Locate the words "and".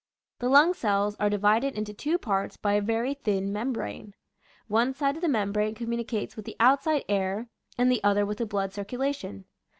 7.77-7.91